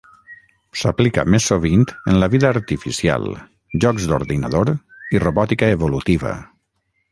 S'aplica 0.83 1.25
més 1.33 1.49
sovint 1.51 1.83
en 2.13 2.17
la 2.23 2.29
vida 2.35 2.47
artificial, 2.55 3.29
jocs 3.85 4.09
d'ordinador 4.13 4.75
i 5.19 5.25
robòtica 5.27 5.73
evolutiva. 5.79 6.37